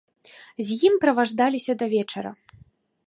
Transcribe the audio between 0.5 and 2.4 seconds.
З ім праваждаліся да вечара.